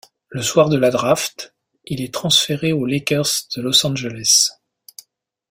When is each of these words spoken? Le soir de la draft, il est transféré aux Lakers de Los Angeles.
Le 0.29 0.41
soir 0.41 0.69
de 0.69 0.79
la 0.79 0.89
draft, 0.89 1.53
il 1.85 2.01
est 2.01 2.11
transféré 2.11 2.73
aux 2.73 2.87
Lakers 2.87 3.45
de 3.55 3.61
Los 3.61 3.85
Angeles. 3.85 4.49